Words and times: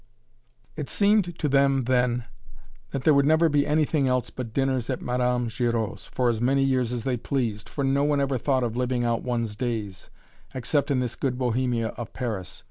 It 0.75 0.89
seemed 0.89 1.37
to 1.37 1.47
them 1.47 1.83
then 1.83 2.25
that 2.89 3.03
there 3.03 3.13
would 3.13 3.27
never 3.27 3.49
be 3.49 3.67
anything 3.67 4.07
else 4.07 4.31
but 4.31 4.51
dinners 4.51 4.89
at 4.89 4.99
Madame 4.99 5.47
Giraud's 5.47 6.07
for 6.07 6.27
as 6.27 6.41
many 6.41 6.63
years 6.63 6.91
as 6.91 7.03
they 7.03 7.17
pleased, 7.17 7.69
for 7.69 7.83
no 7.83 8.03
one 8.03 8.19
ever 8.19 8.39
thought 8.39 8.63
of 8.63 8.75
living 8.75 9.03
out 9.03 9.21
one's 9.21 9.55
days, 9.55 10.09
except 10.55 10.89
in 10.89 11.01
this 11.01 11.13
good 11.15 11.37
Bohemia 11.37 11.89
of 11.97 12.13
Paris. 12.13 12.59